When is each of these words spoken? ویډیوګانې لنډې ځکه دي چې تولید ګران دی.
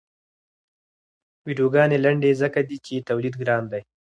ویډیوګانې 1.45 1.97
لنډې 2.05 2.31
ځکه 2.41 2.59
دي 2.69 2.77
چې 2.85 3.05
تولید 3.09 3.33
ګران 3.41 3.63
دی. 3.71 3.81